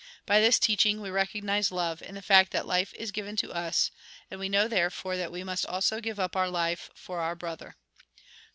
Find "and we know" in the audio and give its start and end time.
4.31-4.67